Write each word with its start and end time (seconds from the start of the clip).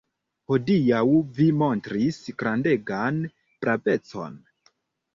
Hodiaŭ 0.51 1.01
vi 1.41 1.51
montris 1.59 2.19
grandegan 2.41 3.23
bravecon. 3.39 4.45